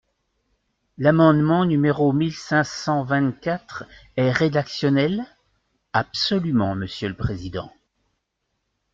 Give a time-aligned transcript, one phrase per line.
[0.97, 3.85] L’amendement numéro mille cinq cent vingt-quatre
[4.15, 5.27] est rédactionnel?
[5.93, 7.71] Absolument, monsieur le président.